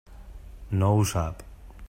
No 0.81 0.89
ho 0.95 1.05
sap. 1.13 1.47